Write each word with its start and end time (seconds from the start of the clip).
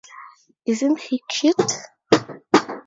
Isn't 0.65 0.99
he 0.99 1.21
cute? 1.29 1.73